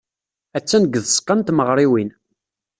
[0.57, 2.09] Attan deg tzeɣɣa n tmeɣriwin.